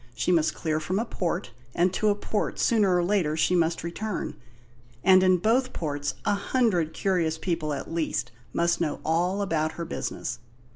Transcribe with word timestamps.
She 0.15 0.31
must 0.31 0.55
clear 0.55 0.79
from 0.79 0.97
a 0.97 1.05
port, 1.05 1.51
and 1.75 1.93
to 1.93 2.09
a 2.09 2.15
port 2.15 2.57
sooner 2.57 2.97
or 2.97 3.03
later 3.03 3.37
she 3.37 3.55
must 3.55 3.83
return; 3.83 4.35
and 5.03 5.21
in 5.21 5.37
both 5.37 5.73
ports 5.73 6.15
a 6.25 6.33
hundred 6.33 6.91
curious 6.91 7.37
people 7.37 7.71
at 7.71 7.93
least 7.93 8.31
must 8.51 8.81
know 8.81 8.99
all 9.05 9.43
about 9.43 9.73
her 9.73 9.85
business. 9.85 10.39